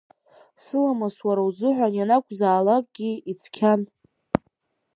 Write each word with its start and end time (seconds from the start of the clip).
Сыламыс 0.63 1.17
уара 1.27 1.41
узыҳәан 1.49 1.93
ианакәзаалакгьы 1.95 3.11
ицқьан. 3.31 3.81